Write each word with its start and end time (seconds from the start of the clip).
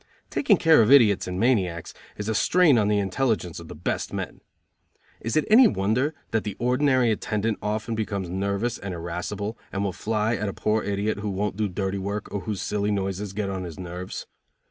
Taking 0.31 0.57
care 0.57 0.81
of 0.81 0.91
idiots 0.91 1.27
and 1.27 1.39
maniacs 1.39 1.93
is 2.17 2.27
a 2.27 2.33
strain 2.33 2.79
on 2.79 2.87
the 2.87 2.97
intelligence 2.97 3.59
of 3.59 3.67
the 3.67 3.75
best 3.75 4.11
men. 4.11 4.41
Is 5.19 5.37
it 5.37 5.45
any 5.47 5.67
wonder 5.67 6.15
that 6.31 6.43
the 6.43 6.55
ordinary 6.57 7.11
attendant 7.11 7.59
often 7.61 7.93
becomes 7.93 8.27
nervous 8.27 8.79
and 8.79 8.95
irascible, 8.95 9.59
and 9.71 9.83
will 9.83 9.93
fly 9.93 10.33
at 10.35 10.49
a 10.49 10.53
poor 10.53 10.81
idiot 10.81 11.19
who 11.19 11.29
won't 11.29 11.55
do 11.55 11.67
dirty 11.67 11.99
work 11.99 12.33
or 12.33 12.39
whose 12.39 12.63
silly 12.63 12.89
noises 12.89 13.33
get 13.33 13.51
on 13.51 13.63
his 13.63 13.77
nerves? 13.79 14.25